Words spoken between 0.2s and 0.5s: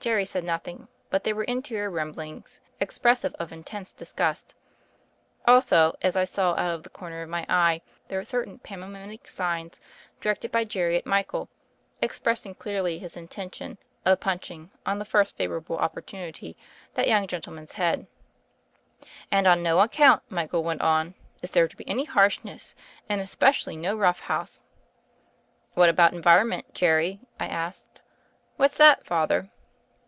said